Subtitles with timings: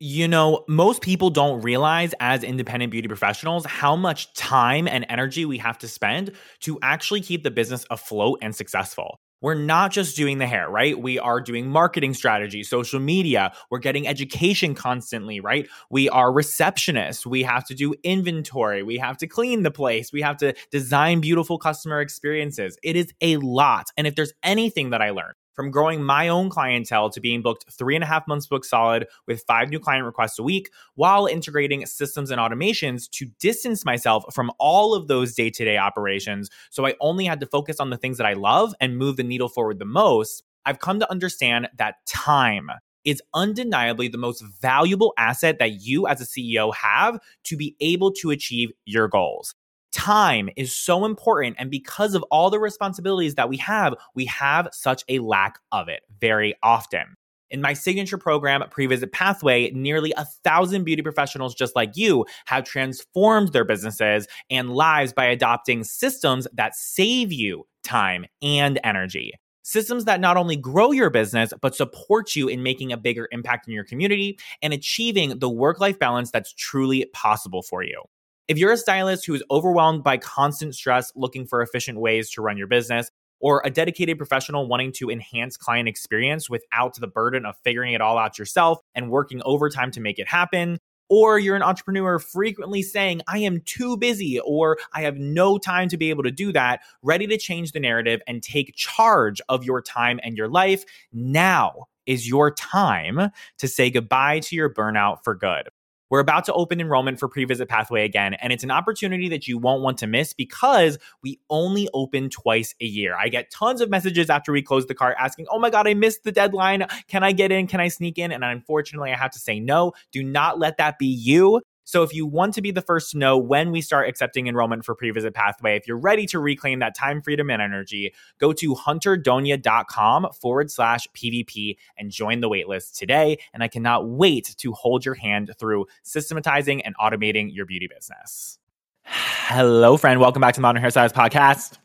[0.00, 5.44] You know, most people don't realize as independent beauty professionals how much time and energy
[5.44, 9.18] we have to spend to actually keep the business afloat and successful.
[9.40, 10.96] We're not just doing the hair, right?
[10.96, 13.52] We are doing marketing strategy, social media.
[13.72, 15.68] We're getting education constantly, right?
[15.90, 17.26] We are receptionists.
[17.26, 18.84] We have to do inventory.
[18.84, 20.12] We have to clean the place.
[20.12, 22.78] We have to design beautiful customer experiences.
[22.84, 23.86] It is a lot.
[23.96, 27.64] And if there's anything that I learned, from growing my own clientele to being booked
[27.68, 31.26] three and a half months booked solid with five new client requests a week while
[31.26, 36.48] integrating systems and automations to distance myself from all of those day to day operations.
[36.70, 39.24] So I only had to focus on the things that I love and move the
[39.24, 40.44] needle forward the most.
[40.64, 42.70] I've come to understand that time
[43.04, 48.12] is undeniably the most valuable asset that you as a CEO have to be able
[48.12, 49.56] to achieve your goals
[49.92, 51.56] time is so important.
[51.58, 55.88] And because of all the responsibilities that we have, we have such a lack of
[55.88, 57.16] it very often.
[57.50, 62.64] In my signature program, Pre-Visit Pathway, nearly a thousand beauty professionals just like you have
[62.64, 69.32] transformed their businesses and lives by adopting systems that save you time and energy.
[69.62, 73.66] Systems that not only grow your business, but support you in making a bigger impact
[73.66, 78.02] in your community and achieving the work life balance that's truly possible for you.
[78.48, 82.40] If you're a stylist who is overwhelmed by constant stress looking for efficient ways to
[82.40, 87.44] run your business, or a dedicated professional wanting to enhance client experience without the burden
[87.44, 90.78] of figuring it all out yourself and working overtime to make it happen,
[91.10, 95.90] or you're an entrepreneur frequently saying, I am too busy or I have no time
[95.90, 99.62] to be able to do that, ready to change the narrative and take charge of
[99.62, 105.22] your time and your life, now is your time to say goodbye to your burnout
[105.22, 105.68] for good.
[106.10, 109.58] We're about to open enrollment for Pre-Visit Pathway again, and it's an opportunity that you
[109.58, 113.16] won't want to miss because we only open twice a year.
[113.16, 115.94] I get tons of messages after we close the cart asking, "Oh my god, I
[115.94, 116.86] missed the deadline.
[117.08, 117.66] Can I get in?
[117.66, 119.92] Can I sneak in?" And unfortunately, I have to say no.
[120.12, 121.60] Do not let that be you.
[121.88, 124.84] So if you want to be the first to know when we start accepting enrollment
[124.84, 128.74] for Pre-Visit Pathway, if you're ready to reclaim that time, freedom, and energy, go to
[128.74, 133.38] hunterdonia.com forward slash PVP and join the waitlist today.
[133.54, 138.58] And I cannot wait to hold your hand through systematizing and automating your beauty business.
[139.04, 140.20] Hello, friend.
[140.20, 141.78] Welcome back to Modern Hairstylist Podcast.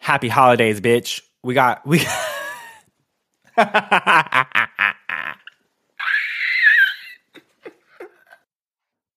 [0.00, 1.22] Happy holidays, bitch.
[1.44, 2.00] We got we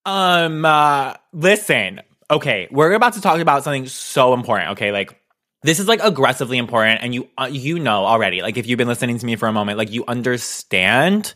[0.06, 2.02] Um, uh, listen.
[2.30, 4.72] Okay, we're about to talk about something so important.
[4.72, 5.20] Okay, like
[5.64, 8.42] this is like aggressively important, and you uh, you know already.
[8.42, 11.34] Like if you've been listening to me for a moment, like you understand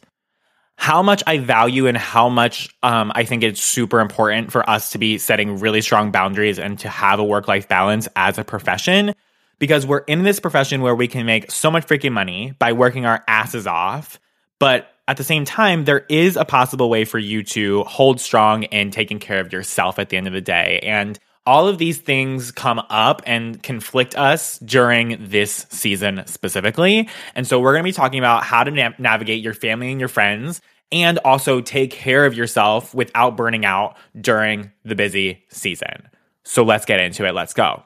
[0.75, 4.91] how much I value and how much um, I think it's super important for us
[4.91, 8.43] to be setting really strong boundaries and to have a work life balance as a
[8.43, 9.13] profession.
[9.59, 13.07] Because we're in this profession where we can make so much freaking money by working
[13.07, 14.19] our asses off,
[14.59, 18.65] but at the same time, there is a possible way for you to hold strong
[18.65, 20.79] and taking care of yourself at the end of the day.
[20.83, 27.07] And all of these things come up and conflict us during this season specifically.
[27.35, 29.99] And so we're going to be talking about how to na- navigate your family and
[29.99, 30.59] your friends
[30.91, 36.09] and also take care of yourself without burning out during the busy season.
[36.43, 37.33] So let's get into it.
[37.33, 37.83] Let's go.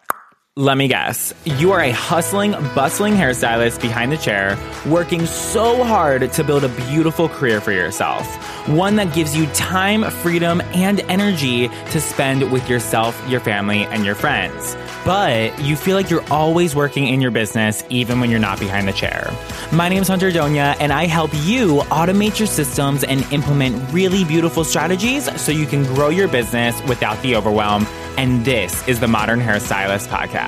[0.57, 1.33] Let me guess.
[1.45, 6.67] You are a hustling, bustling hairstylist behind the chair, working so hard to build a
[6.89, 8.27] beautiful career for yourself.
[8.67, 14.03] One that gives you time, freedom, and energy to spend with yourself, your family, and
[14.03, 14.75] your friends.
[15.05, 18.89] But you feel like you're always working in your business, even when you're not behind
[18.89, 19.31] the chair.
[19.71, 24.25] My name is Hunter Donia, and I help you automate your systems and implement really
[24.25, 27.87] beautiful strategies so you can grow your business without the overwhelm
[28.17, 30.40] and this is the Modern Hairstylist Podcast.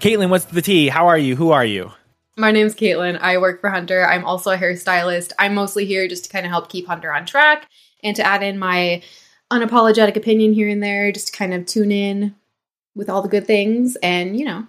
[0.00, 0.88] Caitlin, what's the tea?
[0.88, 1.36] How are you?
[1.36, 1.90] Who are you?
[2.36, 3.18] My name's Caitlin.
[3.18, 4.06] I work for Hunter.
[4.06, 5.32] I'm also a hairstylist.
[5.38, 7.68] I'm mostly here just to kind of help keep Hunter on track
[8.02, 9.02] and to add in my
[9.50, 12.34] unapologetic opinion here and there, just to kind of tune in
[12.94, 14.66] with all the good things and, you know,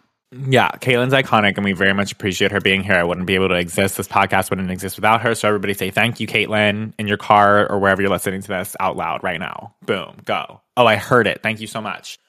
[0.50, 2.96] yeah, Caitlin's iconic, and we very much appreciate her being here.
[2.96, 3.96] I wouldn't be able to exist.
[3.96, 5.34] This podcast wouldn't exist without her.
[5.36, 8.76] So, everybody say thank you, Caitlin, in your car or wherever you're listening to this
[8.78, 9.74] out loud right now.
[9.86, 10.60] Boom, go.
[10.76, 11.42] Oh, I heard it.
[11.42, 12.20] Thank you so much.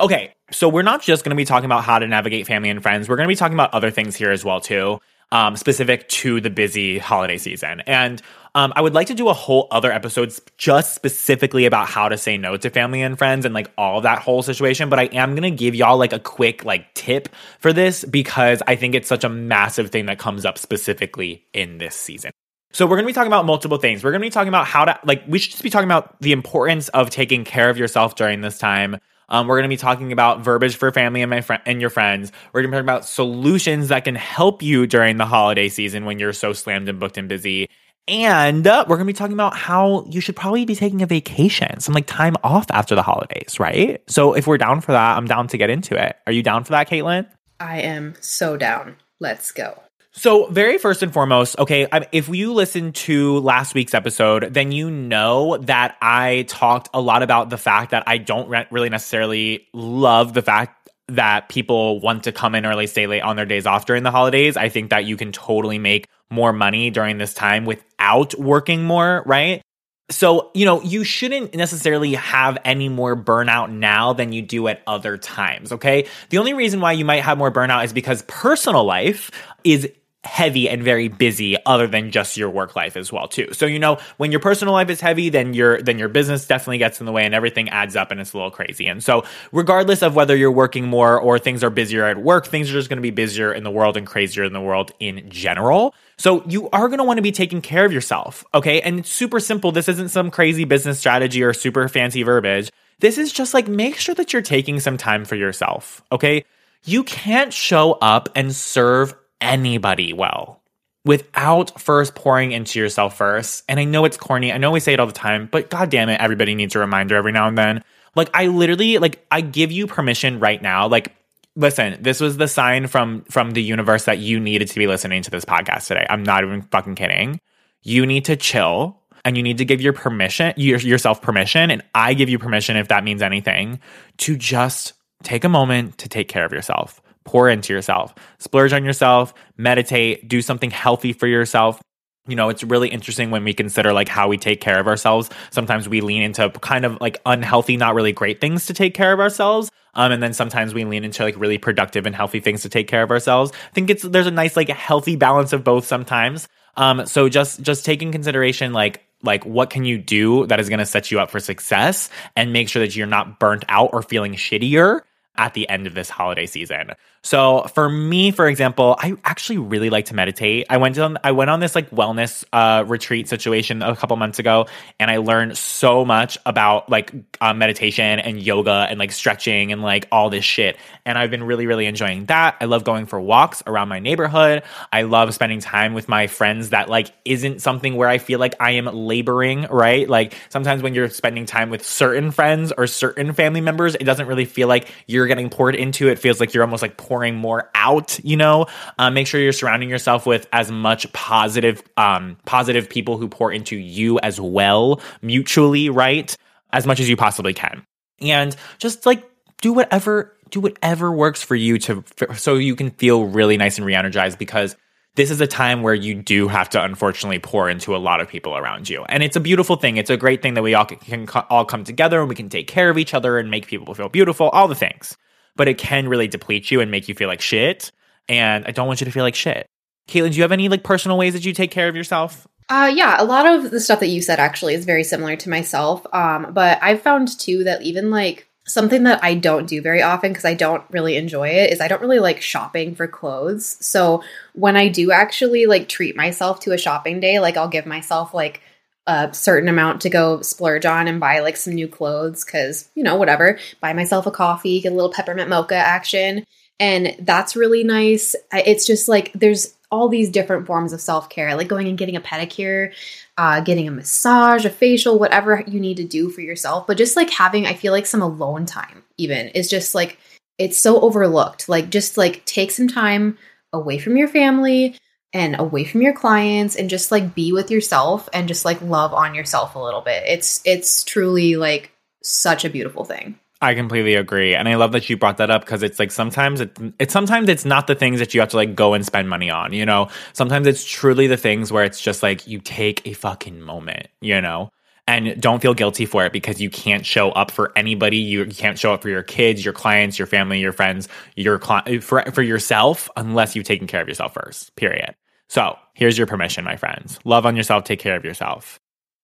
[0.00, 2.82] Okay, so we're not just going to be talking about how to navigate family and
[2.82, 3.08] friends.
[3.08, 4.98] We're going to be talking about other things here as well, too
[5.32, 7.80] um, specific to the busy holiday season.
[7.82, 8.20] And
[8.54, 12.18] um, I would like to do a whole other episode just specifically about how to
[12.18, 14.88] say no to family and friends and like all that whole situation.
[14.88, 17.28] But I am gonna give y'all like a quick like tip
[17.60, 21.78] for this because I think it's such a massive thing that comes up specifically in
[21.78, 22.32] this season.
[22.72, 24.04] So we're going to be talking about multiple things.
[24.04, 26.20] We're going to be talking about how to like we should just be talking about
[26.20, 28.98] the importance of taking care of yourself during this time.
[29.30, 31.90] Um, we're going to be talking about verbiage for family and my friend and your
[31.90, 32.32] friends.
[32.52, 36.04] We're going to be talking about solutions that can help you during the holiday season
[36.04, 37.68] when you're so slammed and booked and busy.
[38.08, 41.06] And uh, we're going to be talking about how you should probably be taking a
[41.06, 44.02] vacation, some like time off after the holidays, right?
[44.08, 46.16] So if we're down for that, I'm down to get into it.
[46.26, 47.28] Are you down for that, Caitlin?
[47.60, 48.96] I am so down.
[49.20, 49.80] Let's go.
[50.12, 54.90] So, very first and foremost, okay, if you listened to last week's episode, then you
[54.90, 60.34] know that I talked a lot about the fact that I don't really necessarily love
[60.34, 63.86] the fact that people want to come in early, stay late on their days off
[63.86, 64.56] during the holidays.
[64.56, 69.22] I think that you can totally make more money during this time without working more,
[69.26, 69.62] right?
[70.10, 74.82] So, you know, you shouldn't necessarily have any more burnout now than you do at
[74.86, 76.06] other times, okay?
[76.30, 79.30] The only reason why you might have more burnout is because personal life
[79.62, 79.88] is
[80.24, 83.48] heavy and very busy other than just your work life as well too.
[83.52, 86.76] So you know when your personal life is heavy then your then your business definitely
[86.76, 88.86] gets in the way and everything adds up and it's a little crazy.
[88.86, 92.68] And so regardless of whether you're working more or things are busier at work, things
[92.68, 95.30] are just going to be busier in the world and crazier in the world in
[95.30, 95.94] general.
[96.18, 98.82] So you are going to want to be taking care of yourself, okay?
[98.82, 99.72] And it's super simple.
[99.72, 102.70] This isn't some crazy business strategy or super fancy verbiage.
[102.98, 106.44] This is just like make sure that you're taking some time for yourself, okay?
[106.84, 110.60] You can't show up and serve anybody well
[111.04, 113.64] without first pouring into yourself first.
[113.68, 114.52] And I know it's corny.
[114.52, 116.78] I know we say it all the time, but god damn it, everybody needs a
[116.78, 117.82] reminder every now and then.
[118.14, 120.88] Like I literally like I give you permission right now.
[120.88, 121.14] Like
[121.56, 125.22] listen, this was the sign from from the universe that you needed to be listening
[125.22, 126.06] to this podcast today.
[126.10, 127.40] I'm not even fucking kidding.
[127.82, 131.82] You need to chill and you need to give your permission your, yourself permission and
[131.94, 133.80] I give you permission if that means anything
[134.18, 138.84] to just take a moment to take care of yourself pour into yourself, splurge on
[138.84, 141.80] yourself, meditate, do something healthy for yourself.
[142.26, 145.30] You know, it's really interesting when we consider like how we take care of ourselves.
[145.50, 149.12] Sometimes we lean into kind of like unhealthy, not really great things to take care
[149.12, 149.70] of ourselves.
[149.94, 152.88] Um, and then sometimes we lean into like really productive and healthy things to take
[152.88, 153.52] care of ourselves.
[153.52, 156.48] I think it's there's a nice like healthy balance of both sometimes.
[156.76, 160.68] Um, so just just take in consideration like like what can you do that is
[160.68, 163.90] going to set you up for success and make sure that you're not burnt out
[163.92, 165.00] or feeling shittier
[165.36, 166.92] at the end of this holiday season.
[167.22, 170.66] So for me, for example, I actually really like to meditate.
[170.70, 174.38] I went on I went on this like wellness uh, retreat situation a couple months
[174.38, 174.66] ago,
[174.98, 177.12] and I learned so much about like
[177.42, 180.78] uh, meditation and yoga and like stretching and like all this shit.
[181.04, 182.56] And I've been really really enjoying that.
[182.58, 184.62] I love going for walks around my neighborhood.
[184.90, 186.70] I love spending time with my friends.
[186.70, 189.66] That like isn't something where I feel like I am laboring.
[189.70, 190.08] Right?
[190.08, 194.26] Like sometimes when you're spending time with certain friends or certain family members, it doesn't
[194.26, 196.08] really feel like you're getting poured into.
[196.08, 198.66] It feels like you're almost like pouring more out, you know,
[199.00, 203.50] uh, make sure you're surrounding yourself with as much positive, um, positive people who pour
[203.50, 206.36] into you as well, mutually, right?
[206.72, 207.84] As much as you possibly can.
[208.20, 209.28] And just like
[209.60, 212.04] do whatever, do whatever works for you to,
[212.36, 214.76] so you can feel really nice and re energized because
[215.16, 218.28] this is a time where you do have to unfortunately pour into a lot of
[218.28, 219.04] people around you.
[219.08, 219.96] And it's a beautiful thing.
[219.96, 222.68] It's a great thing that we all can all come together and we can take
[222.68, 225.16] care of each other and make people feel beautiful, all the things
[225.60, 227.92] but it can really deplete you and make you feel like shit.
[228.30, 229.66] And I don't want you to feel like shit.
[230.08, 232.48] Caitlin, do you have any like personal ways that you take care of yourself?
[232.70, 235.50] Uh, yeah, a lot of the stuff that you said actually is very similar to
[235.50, 236.06] myself.
[236.14, 240.30] Um, but I've found too that even like something that I don't do very often
[240.30, 243.76] because I don't really enjoy it is I don't really like shopping for clothes.
[243.84, 244.24] So
[244.54, 248.32] when I do actually like treat myself to a shopping day, like I'll give myself
[248.32, 248.62] like
[249.06, 253.02] a certain amount to go splurge on and buy like some new clothes because, you
[253.02, 253.58] know, whatever.
[253.80, 256.44] Buy myself a coffee, get a little peppermint mocha action.
[256.78, 258.34] And that's really nice.
[258.52, 262.16] It's just like there's all these different forms of self care, like going and getting
[262.16, 262.92] a pedicure,
[263.36, 266.86] uh, getting a massage, a facial, whatever you need to do for yourself.
[266.86, 270.18] But just like having, I feel like some alone time, even is just like,
[270.58, 271.68] it's so overlooked.
[271.68, 273.38] Like, just like take some time
[273.72, 274.96] away from your family,
[275.32, 279.14] and away from your clients and just like be with yourself and just like love
[279.14, 280.24] on yourself a little bit.
[280.26, 283.38] It's it's truly like such a beautiful thing.
[283.62, 284.54] I completely agree.
[284.54, 287.48] And I love that you brought that up because it's like sometimes it, it's sometimes
[287.50, 289.84] it's not the things that you have to like go and spend money on, you
[289.84, 290.08] know?
[290.32, 294.40] Sometimes it's truly the things where it's just like you take a fucking moment, you
[294.40, 294.70] know?
[295.10, 298.18] And don't feel guilty for it because you can't show up for anybody.
[298.18, 301.58] You, can't show up for your kids, your clients, your family, your friends, your
[302.00, 304.76] for for yourself unless you've taken care of yourself first.
[304.76, 305.16] Period.
[305.48, 307.18] So here's your permission, my friends.
[307.24, 308.78] Love on yourself, take care of yourself.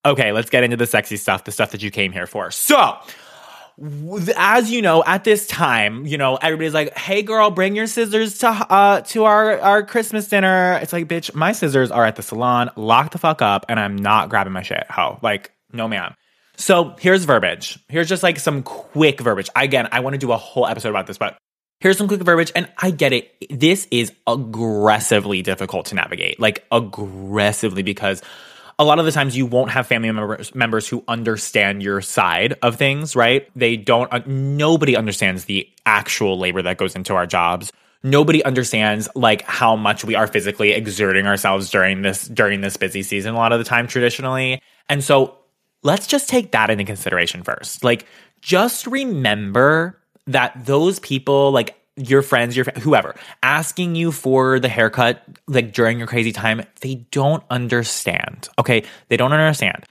[0.05, 2.51] Okay, let's get into the sexy stuff, the stuff that you came here for.
[2.51, 2.99] So,
[4.37, 8.39] as you know, at this time, you know, everybody's like, "Hey, girl, bring your scissors
[8.39, 12.23] to uh to our our Christmas dinner." It's like, bitch, my scissors are at the
[12.23, 12.71] salon.
[12.75, 14.85] Lock the fuck up, and I'm not grabbing my shit.
[14.91, 16.15] Ho, like, no, ma'am.
[16.57, 17.79] So here's verbiage.
[17.89, 19.51] Here's just like some quick verbiage.
[19.55, 21.37] Again, I want to do a whole episode about this, but
[21.81, 23.37] Here's some quick verbiage, and I get it.
[23.51, 28.23] This is aggressively difficult to navigate, like aggressively, because
[28.79, 32.55] a lot of the times you won't have family members, members who understand your side
[32.63, 33.49] of things, right?
[33.55, 37.71] They don't, uh, nobody understands the actual labor that goes into our jobs.
[38.03, 43.03] Nobody understands like how much we are physically exerting ourselves during this during this busy
[43.03, 44.63] season a lot of the time traditionally.
[44.89, 45.39] And so
[45.87, 47.85] let's just take that into consideration first.
[47.85, 48.05] Like
[48.43, 55.23] just remember that those people like your friends, your whoever asking you for the haircut
[55.47, 58.49] like during your crazy time, they don't understand.
[58.59, 59.87] Okay, they don't understand.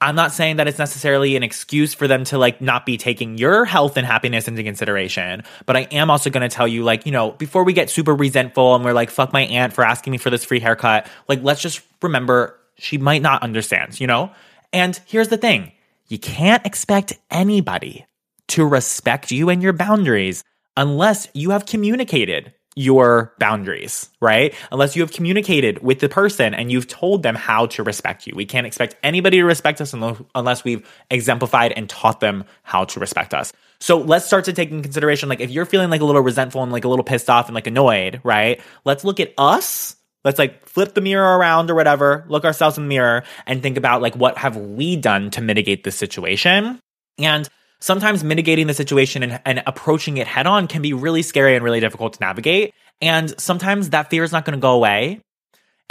[0.00, 3.38] I'm not saying that it's necessarily an excuse for them to like not be taking
[3.38, 7.06] your health and happiness into consideration, but I am also going to tell you like,
[7.06, 10.12] you know, before we get super resentful and we're like fuck my aunt for asking
[10.12, 14.32] me for this free haircut, like let's just remember she might not understand, you know?
[14.72, 15.72] And here's the thing.
[16.08, 18.06] You can't expect anybody
[18.48, 20.44] to respect you and your boundaries
[20.76, 24.54] unless you have communicated your boundaries, right?
[24.70, 28.32] Unless you have communicated with the person and you've told them how to respect you.
[28.34, 33.00] We can't expect anybody to respect us unless we've exemplified and taught them how to
[33.00, 33.52] respect us.
[33.78, 36.62] So let's start to take in consideration like if you're feeling like a little resentful
[36.62, 38.60] and like a little pissed off and like annoyed, right?
[38.86, 39.96] Let's look at us.
[40.24, 43.76] Let's like flip the mirror around or whatever, look ourselves in the mirror and think
[43.76, 46.78] about like what have we done to mitigate this situation?
[47.18, 47.48] And
[47.80, 51.64] sometimes mitigating the situation and, and approaching it head on can be really scary and
[51.64, 52.72] really difficult to navigate.
[53.00, 55.20] And sometimes that fear is not going to go away.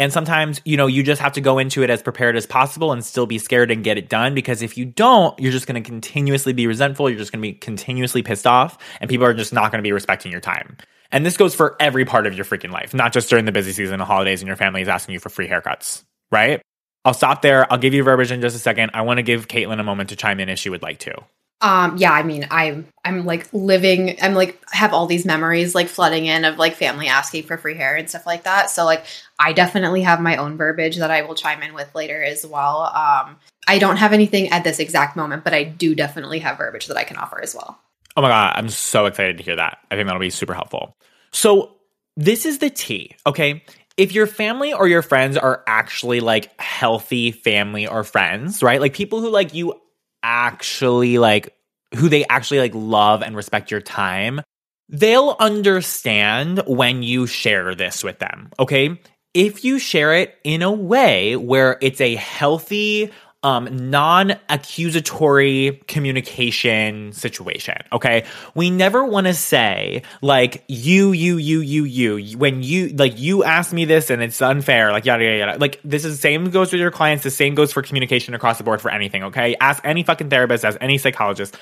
[0.01, 2.91] And sometimes, you know, you just have to go into it as prepared as possible
[2.91, 4.33] and still be scared and get it done.
[4.33, 7.07] Because if you don't, you're just going to continuously be resentful.
[7.07, 9.83] You're just going to be continuously pissed off and people are just not going to
[9.83, 10.75] be respecting your time.
[11.11, 13.73] And this goes for every part of your freaking life, not just during the busy
[13.73, 16.63] season of holidays and your family is asking you for free haircuts, right?
[17.05, 17.71] I'll stop there.
[17.71, 18.89] I'll give you verbiage in just a second.
[18.95, 21.13] I want to give Caitlin a moment to chime in if she would like to.
[21.61, 25.87] Um, yeah, I mean, I'm I'm like living, I'm like have all these memories like
[25.87, 28.71] flooding in of like family asking for free hair and stuff like that.
[28.71, 29.05] So like
[29.37, 32.81] I definitely have my own verbiage that I will chime in with later as well.
[32.81, 33.37] Um,
[33.67, 36.97] I don't have anything at this exact moment, but I do definitely have verbiage that
[36.97, 37.79] I can offer as well.
[38.17, 39.79] Oh my god, I'm so excited to hear that.
[39.89, 40.95] I think that'll be super helpful.
[41.31, 41.75] So
[42.17, 43.63] this is the tea, okay?
[43.97, 48.81] If your family or your friends are actually like healthy family or friends, right?
[48.81, 49.80] Like people who like you
[50.23, 51.55] actually like
[51.95, 54.41] who they actually like love and respect your time,
[54.89, 58.49] they'll understand when you share this with them.
[58.59, 58.99] Okay.
[59.33, 63.11] If you share it in a way where it's a healthy,
[63.43, 67.77] um, non accusatory communication situation.
[67.91, 68.25] Okay.
[68.53, 73.43] We never want to say, like, you, you, you, you, you, when you, like, you
[73.43, 75.57] asked me this and it's unfair, like, yada, yada, yada.
[75.59, 77.23] Like, this is the same goes with your clients.
[77.23, 79.23] The same goes for communication across the board for anything.
[79.23, 79.55] Okay.
[79.59, 81.57] Ask any fucking therapist, ask any psychologist.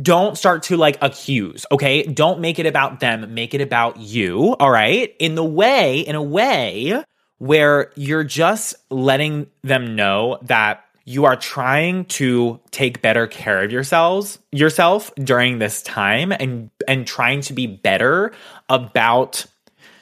[0.00, 2.02] Don't start to like accuse, okay?
[2.02, 5.14] Don't make it about them, make it about you, all right?
[5.18, 7.02] In the way, in a way
[7.38, 13.72] where you're just letting them know that you are trying to take better care of
[13.72, 18.32] yourselves yourself during this time and and trying to be better
[18.68, 19.46] about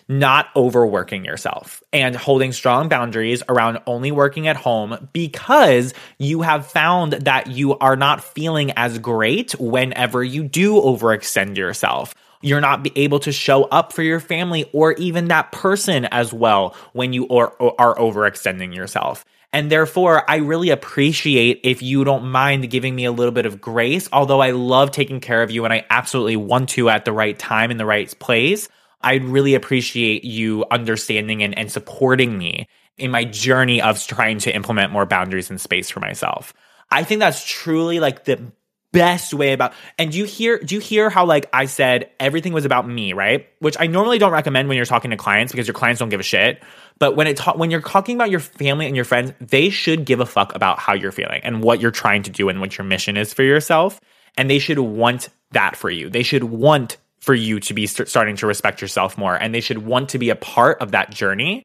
[0.09, 6.67] not overworking yourself and holding strong boundaries around only working at home because you have
[6.67, 12.15] found that you are not feeling as great whenever you do overextend yourself.
[12.43, 16.77] You're not able to show up for your family or even that person as well
[16.93, 19.25] when you are, are overextending yourself.
[19.55, 23.61] And therefore, I really appreciate if you don't mind giving me a little bit of
[23.61, 24.09] grace.
[24.13, 27.39] Although I love taking care of you and I absolutely want to at the right
[27.39, 28.69] time in the right place,
[29.01, 32.67] I'd really appreciate you understanding and, and supporting me
[32.99, 36.53] in my journey of trying to implement more boundaries and space for myself.
[36.91, 38.51] I think that's truly like the
[38.95, 42.53] best way about and do you hear do you hear how like I said everything
[42.53, 43.49] was about me, right?
[43.59, 46.21] Which I normally don't recommend when you're talking to clients because your clients don't give
[46.21, 46.63] a shit.
[46.99, 50.05] But when it ta- when you're talking about your family and your friends, they should
[50.05, 52.79] give a fuck about how you're feeling and what you're trying to do and what
[52.79, 54.01] your mission is for yourself.
[54.39, 56.09] And they should want that for you.
[56.09, 59.61] They should want for you to be st- starting to respect yourself more and they
[59.61, 61.65] should want to be a part of that journey.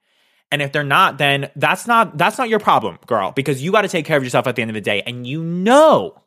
[0.51, 3.83] And if they're not, then that's not that's not your problem, girl, because you got
[3.83, 6.19] to take care of yourself at the end of the day and you know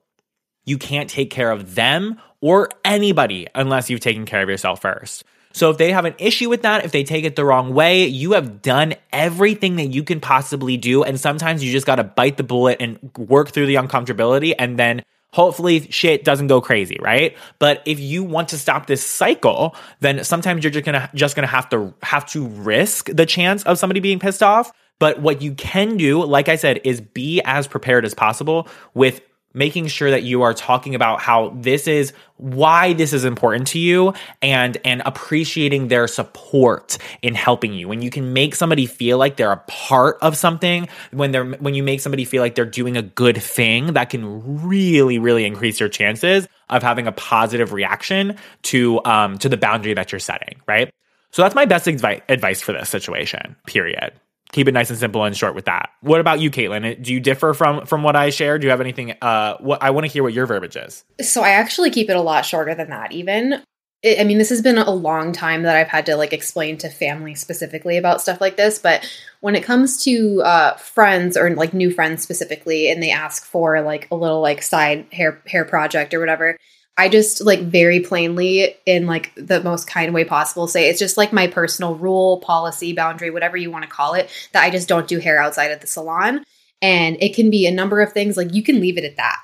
[0.64, 5.24] you can't take care of them or anybody unless you've taken care of yourself first.
[5.52, 8.06] So if they have an issue with that, if they take it the wrong way,
[8.06, 11.02] you have done everything that you can possibly do.
[11.02, 14.78] And sometimes you just got to bite the bullet and work through the uncomfortability and
[14.78, 15.02] then
[15.32, 17.36] hopefully shit doesn't go crazy, right?
[17.58, 21.36] But if you want to stop this cycle, then sometimes you're just going to just
[21.36, 24.72] going to have to have to risk the chance of somebody being pissed off.
[24.98, 29.20] But what you can do, like I said, is be as prepared as possible with
[29.54, 33.78] making sure that you are talking about how this is why this is important to
[33.78, 37.88] you and and appreciating their support in helping you.
[37.88, 41.74] When you can make somebody feel like they're a part of something when they're when
[41.74, 45.78] you make somebody feel like they're doing a good thing that can really really increase
[45.78, 50.60] your chances of having a positive reaction to um to the boundary that you're setting
[50.66, 50.90] right?
[51.30, 54.12] So that's my best advice advice for this situation period
[54.52, 55.90] keep it nice and simple and short with that.
[56.00, 57.02] What about you, Caitlin?
[57.02, 58.60] Do you differ from from what I shared?
[58.60, 59.14] Do you have anything?
[59.20, 61.04] Uh, what I want to hear what your verbiage is.
[61.20, 63.12] So I actually keep it a lot shorter than that.
[63.12, 63.62] Even
[64.04, 66.88] I mean, this has been a long time that I've had to like explain to
[66.88, 68.80] family specifically about stuff like this.
[68.80, 69.08] But
[69.40, 73.80] when it comes to uh, friends or like new friends specifically, and they ask for
[73.80, 76.58] like a little like side hair hair project or whatever,
[77.02, 81.16] I just like very plainly in like the most kind way possible say it's just
[81.16, 84.86] like my personal rule, policy, boundary, whatever you want to call it, that I just
[84.86, 86.44] don't do hair outside of the salon.
[86.80, 88.36] And it can be a number of things.
[88.36, 89.42] Like you can leave it at that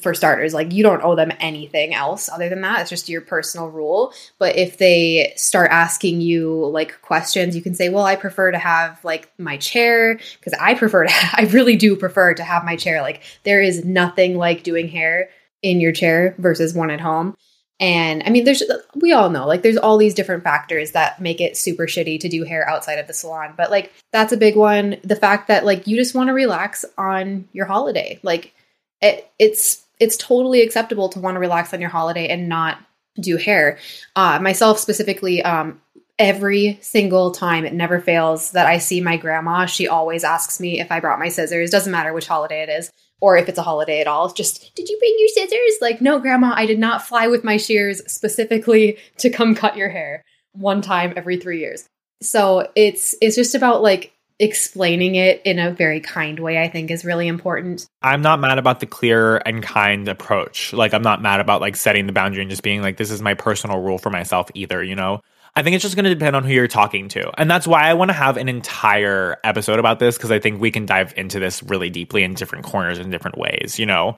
[0.00, 0.54] for starters.
[0.54, 2.80] Like you don't owe them anything else other than that.
[2.80, 4.14] It's just your personal rule.
[4.38, 8.58] But if they start asking you like questions, you can say, "Well, I prefer to
[8.58, 12.76] have like my chair because I prefer to I really do prefer to have my
[12.76, 13.02] chair.
[13.02, 15.28] Like there is nothing like doing hair
[15.70, 17.36] in your chair versus one at home.
[17.78, 18.62] And I mean, there's,
[18.94, 22.28] we all know, like, there's all these different factors that make it super shitty to
[22.28, 23.52] do hair outside of the salon.
[23.54, 24.96] But, like, that's a big one.
[25.02, 28.18] The fact that, like, you just want to relax on your holiday.
[28.22, 28.54] Like,
[29.02, 32.78] it, it's, it's totally acceptable to want to relax on your holiday and not
[33.20, 33.78] do hair.
[34.14, 35.80] Uh, myself specifically, um,
[36.18, 40.80] every single time it never fails that I see my grandma, she always asks me
[40.80, 41.70] if I brought my scissors.
[41.70, 44.88] Doesn't matter which holiday it is or if it's a holiday at all, just, did
[44.88, 45.78] you bring your scissors?
[45.80, 49.88] Like, no, grandma, I did not fly with my shears specifically to come cut your
[49.88, 51.88] hair one time every three years.
[52.22, 56.90] So it's it's just about like explaining it in a very kind way, I think
[56.90, 57.86] is really important.
[58.02, 60.72] I'm not mad about the clear and kind approach.
[60.72, 63.22] Like I'm not mad about like setting the boundary and just being like, this is
[63.22, 65.20] my personal rule for myself either, you know?
[65.56, 67.32] I think it's just going to depend on who you're talking to.
[67.40, 70.60] And that's why I want to have an entire episode about this because I think
[70.60, 74.16] we can dive into this really deeply in different corners in different ways, you know.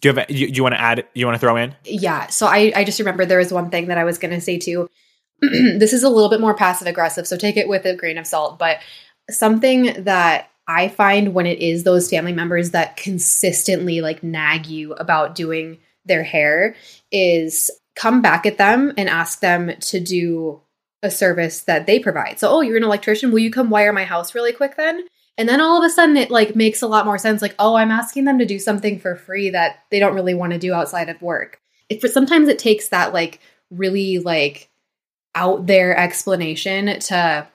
[0.00, 1.74] Do you have you, want to add you want to throw in?
[1.84, 4.40] Yeah, so I I just remember there was one thing that I was going to
[4.40, 4.88] say too.
[5.40, 8.26] this is a little bit more passive aggressive, so take it with a grain of
[8.26, 8.78] salt, but
[9.30, 14.92] something that I find when it is those family members that consistently like nag you
[14.94, 16.76] about doing their hair
[17.10, 20.60] is come back at them and ask them to do
[21.06, 22.38] a service that they provide.
[22.38, 23.30] So, oh, you're an electrician.
[23.30, 25.06] Will you come wire my house really quick then?
[25.38, 27.42] And then all of a sudden it like makes a lot more sense.
[27.42, 30.52] Like, oh, I'm asking them to do something for free that they don't really want
[30.52, 31.60] to do outside of work.
[31.88, 33.40] It, for sometimes it takes that like
[33.70, 34.70] really like
[35.34, 37.46] out there explanation to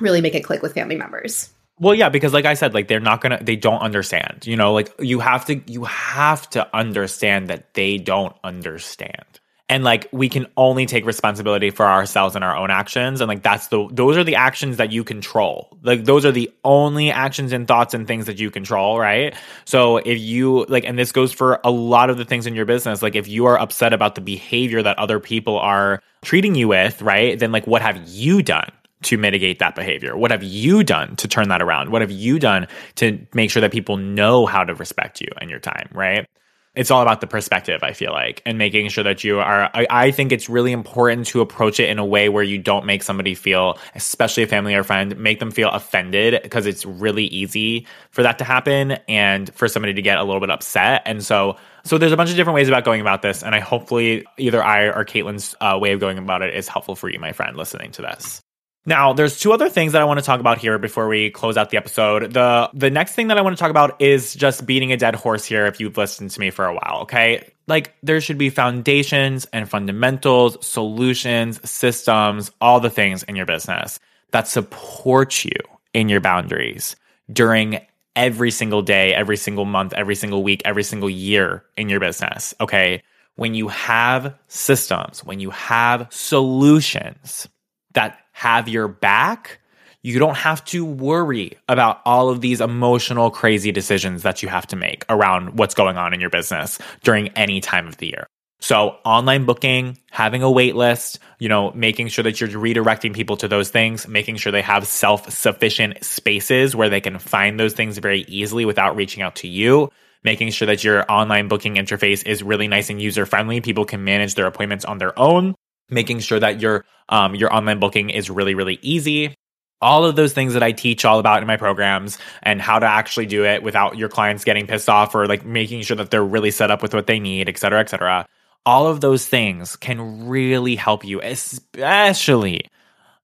[0.00, 1.50] really make it click with family members.
[1.78, 4.46] Well, yeah, because like I said, like they're not gonna, they don't understand.
[4.46, 9.29] You know, like you have to, you have to understand that they don't understand
[9.70, 13.42] and like we can only take responsibility for ourselves and our own actions and like
[13.42, 17.52] that's the those are the actions that you control like those are the only actions
[17.52, 21.32] and thoughts and things that you control right so if you like and this goes
[21.32, 24.16] for a lot of the things in your business like if you are upset about
[24.16, 28.42] the behavior that other people are treating you with right then like what have you
[28.42, 28.70] done
[29.02, 30.14] to mitigate that behavior?
[30.14, 31.90] What have you done to turn that around?
[31.90, 35.48] What have you done to make sure that people know how to respect you and
[35.48, 36.28] your time, right?
[36.74, 39.86] It's all about the perspective i feel like and making sure that you are I,
[39.90, 43.02] I, think it's really important to approach it in a way where you don't make
[43.02, 47.86] somebody feel especially a family or friend make them feel offended because it's really easy
[48.10, 51.02] for that to happen and for somebody to get a little bit upset.
[51.06, 53.58] And so so there's a bunch of different ways about going about this and i
[53.58, 57.18] hopefully either i or caitlin's uh, way of going about it is helpful for you
[57.18, 58.42] my friend listening to this
[58.90, 61.56] now, there's two other things that I want to talk about here before we close
[61.56, 62.34] out the episode.
[62.34, 65.14] The the next thing that I want to talk about is just beating a dead
[65.14, 67.48] horse here if you've listened to me for a while, okay?
[67.68, 74.00] Like there should be foundations and fundamentals, solutions, systems, all the things in your business
[74.32, 75.52] that support you
[75.94, 76.96] in your boundaries
[77.32, 77.80] during
[78.16, 82.54] every single day, every single month, every single week, every single year in your business,
[82.60, 83.04] okay?
[83.36, 87.48] When you have systems, when you have solutions
[87.92, 89.60] that have your back,
[90.00, 94.66] you don't have to worry about all of these emotional, crazy decisions that you have
[94.68, 98.26] to make around what's going on in your business during any time of the year.
[98.58, 103.36] So, online booking, having a wait list, you know, making sure that you're redirecting people
[103.36, 107.74] to those things, making sure they have self sufficient spaces where they can find those
[107.74, 109.90] things very easily without reaching out to you,
[110.24, 113.60] making sure that your online booking interface is really nice and user friendly.
[113.60, 115.54] People can manage their appointments on their own,
[115.90, 119.34] making sure that your um, your online booking is really really easy
[119.82, 122.86] all of those things that I teach all about in my programs and how to
[122.86, 126.24] actually do it without your clients getting pissed off or like making sure that they're
[126.24, 128.26] really set up with what they need, et cetera, et cetera.
[128.66, 132.66] All of those things can really help you, especially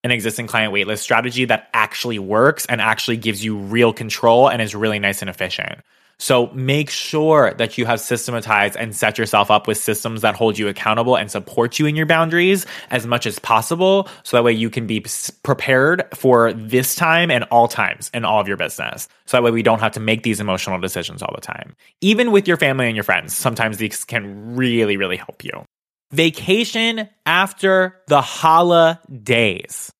[0.02, 4.62] an existing client waitlist strategy that actually works and actually gives you real control and
[4.62, 5.81] is really nice and efficient.
[6.18, 10.59] So make sure that you have systematized and set yourself up with systems that hold
[10.59, 14.09] you accountable and support you in your boundaries as much as possible.
[14.22, 15.05] So that way you can be
[15.42, 19.09] prepared for this time and all times in all of your business.
[19.26, 21.76] So that way we don't have to make these emotional decisions all the time.
[22.00, 25.64] Even with your family and your friends, sometimes these can really, really help you.
[26.12, 29.90] Vacation after the holidays.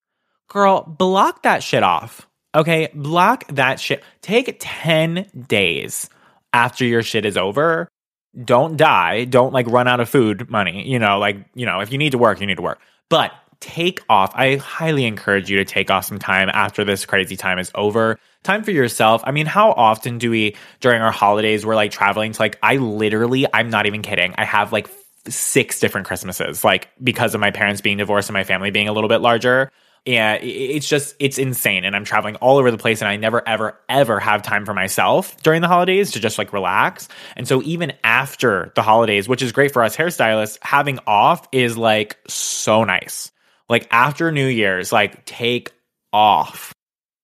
[0.49, 2.27] Girl, block that shit off.
[2.57, 4.03] Okay, block that shit.
[4.23, 6.09] Take 10 days
[6.55, 7.87] after your shit is over.
[8.43, 9.25] Don't die.
[9.25, 10.89] Don't like run out of food money.
[10.89, 12.81] You know, like, you know, if you need to work, you need to work.
[13.11, 14.33] But take off.
[14.35, 18.19] I highly encourage you to take off some time after this crazy time is over.
[18.43, 19.23] Time for yourself.
[19.25, 22.77] I mean, how often do we during our holidays we're like traveling to like I
[22.77, 24.35] literally, I'm not even kidding.
[24.39, 24.89] I have like
[25.29, 28.93] six different Christmases, like because of my parents being divorced and my family being a
[28.93, 29.71] little bit larger
[30.07, 31.85] and it's just it's insane.
[31.85, 34.75] And i'm traveling all over the place and i never ever ever have time for
[34.75, 37.09] myself during the holidays to just like relax.
[37.37, 41.77] And so even after the holidays which is great for us hairstylists having off is
[41.77, 43.31] like so nice.
[43.69, 45.73] Like after new year's like take
[46.13, 46.73] off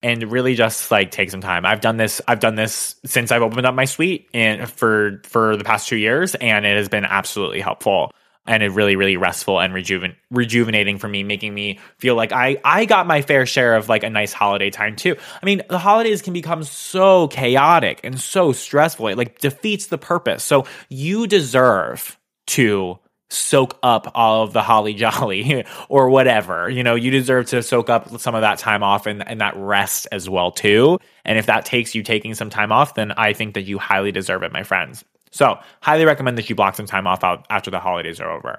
[0.02, 1.64] and really just like take some time.
[1.64, 5.56] I've done this I've done this since I've opened up my suite and for for
[5.56, 8.10] the past 2 years and it has been absolutely helpful
[8.46, 12.59] and it really really restful and rejuven- rejuvenating for me making me feel like I
[12.64, 15.16] I got my fair share of like a nice holiday time too.
[15.42, 19.09] I mean, the holidays can become so chaotic and so stressful.
[19.09, 20.42] It like defeats the purpose.
[20.42, 22.98] So you deserve to
[23.33, 26.68] soak up all of the holly jolly or whatever.
[26.68, 29.57] You know, you deserve to soak up some of that time off and, and that
[29.57, 30.98] rest as well too.
[31.24, 34.12] And if that takes you taking some time off, then I think that you highly
[34.12, 35.05] deserve it, my friends.
[35.32, 38.58] So, highly recommend that you block some time off out after the holidays are over.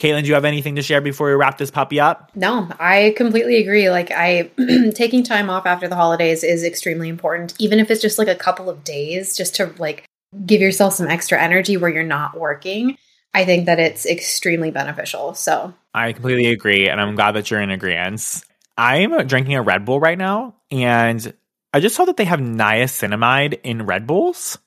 [0.00, 2.30] Caitlin, do you have anything to share before we wrap this puppy up?
[2.34, 3.90] No, I completely agree.
[3.90, 4.50] Like I
[4.94, 8.34] taking time off after the holidays is extremely important, even if it's just like a
[8.34, 10.04] couple of days just to like
[10.46, 12.96] give yourself some extra energy where you're not working.
[13.34, 15.34] I think that it's extremely beneficial.
[15.34, 18.42] So I completely agree, and I'm glad that you're in agreement.
[18.78, 21.32] I'm drinking a Red Bull right now, and
[21.74, 24.58] I just saw that they have niacinamide in Red Bulls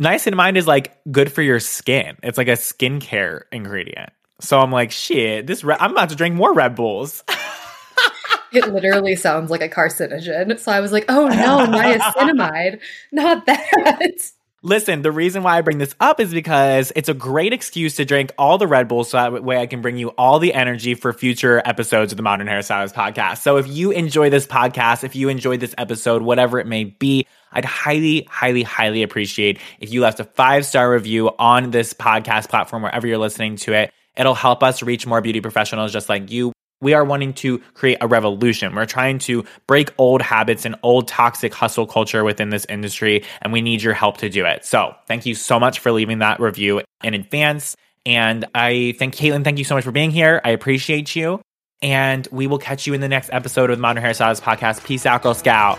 [0.00, 2.16] niacinamide is like good for your skin.
[2.22, 4.10] It's like a skincare ingredient.
[4.40, 7.22] So I'm like, shit, this Re- I'm about to drink more Red Bulls.
[8.52, 10.58] it literally sounds like a carcinogen.
[10.58, 12.80] So I was like, oh no, niacinamide,
[13.12, 14.32] not that.
[14.62, 18.04] Listen, the reason why I bring this up is because it's a great excuse to
[18.04, 20.94] drink all the Red Bulls so that way I can bring you all the energy
[20.94, 23.38] for future episodes of the Modern Hairstylist podcast.
[23.38, 27.26] So if you enjoy this podcast, if you enjoyed this episode, whatever it may be,
[27.52, 32.50] I'd highly, highly, highly appreciate if you left a five star review on this podcast
[32.50, 33.94] platform, wherever you're listening to it.
[34.14, 36.52] It'll help us reach more beauty professionals just like you.
[36.80, 38.74] We are wanting to create a revolution.
[38.74, 43.52] We're trying to break old habits and old toxic hustle culture within this industry, and
[43.52, 44.64] we need your help to do it.
[44.64, 47.76] So, thank you so much for leaving that review in advance.
[48.06, 50.40] And I thank Caitlin, thank you so much for being here.
[50.44, 51.40] I appreciate you.
[51.82, 54.84] And we will catch you in the next episode of the Modern Hairstylist Podcast.
[54.84, 55.78] Peace out, Girl Scout.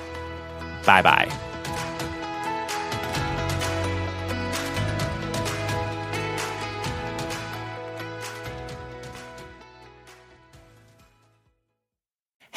[0.86, 1.51] Bye bye.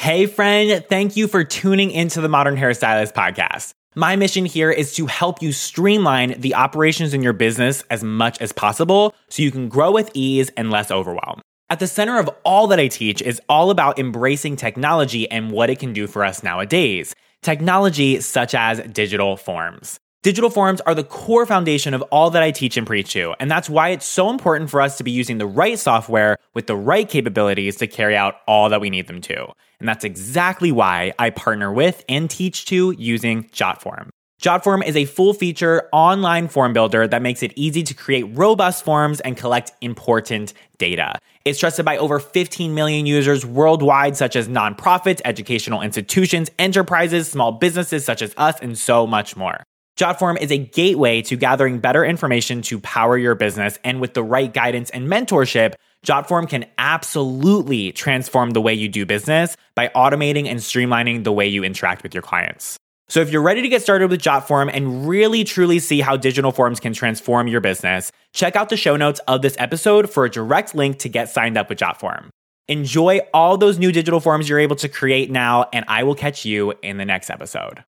[0.05, 3.71] Hey, friend, thank you for tuning into the Modern Hairstylist podcast.
[3.95, 8.39] My mission here is to help you streamline the operations in your business as much
[8.39, 11.41] as possible so you can grow with ease and less overwhelm.
[11.71, 15.71] At the center of all that I teach is all about embracing technology and what
[15.71, 17.15] it can do for us nowadays.
[17.41, 19.97] Technology such as digital forms.
[20.25, 23.51] Digital forms are the core foundation of all that I teach and preach to, and
[23.51, 26.75] that's why it's so important for us to be using the right software with the
[26.75, 29.45] right capabilities to carry out all that we need them to.
[29.79, 34.09] And that's exactly why I partner with and teach to using JotForm.
[34.41, 38.83] JotForm is a full feature online form builder that makes it easy to create robust
[38.83, 41.19] forms and collect important data.
[41.45, 47.51] It's trusted by over 15 million users worldwide, such as nonprofits, educational institutions, enterprises, small
[47.51, 49.63] businesses such as us, and so much more.
[49.97, 53.79] JotForm is a gateway to gathering better information to power your business.
[53.83, 59.05] And with the right guidance and mentorship, JotForm can absolutely transform the way you do
[59.05, 62.77] business by automating and streamlining the way you interact with your clients.
[63.07, 66.51] So if you're ready to get started with JotForm and really truly see how digital
[66.51, 70.29] forms can transform your business, check out the show notes of this episode for a
[70.29, 72.29] direct link to get signed up with JotForm.
[72.67, 76.43] Enjoy all those new digital forms you're able to create now, and I will catch
[76.43, 77.83] you in the next episode.